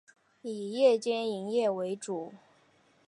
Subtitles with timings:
[0.41, 2.33] 以夜间营业为主。